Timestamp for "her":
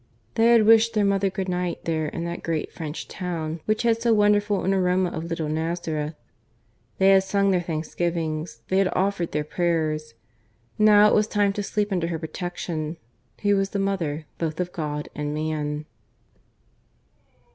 12.07-12.17